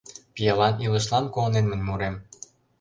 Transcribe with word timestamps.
Пиалан 0.33 0.75
илышлан 0.85 1.25
куанен 1.33 1.65
мый 1.67 1.81
мурем. 1.87 2.15